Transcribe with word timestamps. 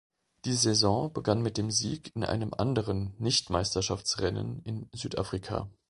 Die 0.45 0.53
Saison 0.53 1.13
begann 1.13 1.43
mit 1.43 1.59
dem 1.59 1.69
Sieg 1.69 2.15
in 2.15 2.23
einem 2.23 2.55
anderen 2.55 3.13
Nicht-Meisterschaftsrennen 3.19 4.59
in 4.63 4.89
Südafrika. 4.95 5.69